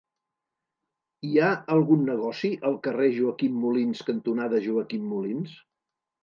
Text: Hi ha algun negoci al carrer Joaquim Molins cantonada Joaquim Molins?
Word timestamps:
Hi 1.27 1.33
ha 1.41 1.49
algun 1.75 2.01
negoci 2.07 2.51
al 2.71 2.79
carrer 2.87 3.11
Joaquim 3.19 3.61
Molins 3.67 4.03
cantonada 4.09 4.63
Joaquim 4.69 5.07
Molins? 5.13 5.55